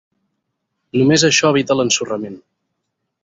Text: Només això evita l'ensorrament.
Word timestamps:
Només 1.01 1.25
això 1.29 1.51
evita 1.55 1.77
l'ensorrament. 1.79 2.39